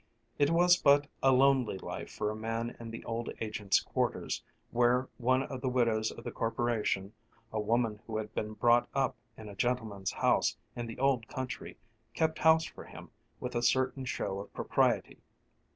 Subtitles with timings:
[0.39, 5.07] It was but a lonely life for a man in the old agent's quarters where
[5.19, 7.13] one of the widows of the Corporation,
[7.53, 11.77] a woman who had been brought up in a gentleman's house in the old country,
[12.15, 15.19] kept house for him with a certain show of propriety.